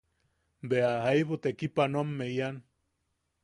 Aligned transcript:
Bea 0.71 0.87
jaibu 1.03 1.35
tekipanoamme 1.43 2.25
ian. 2.37 2.55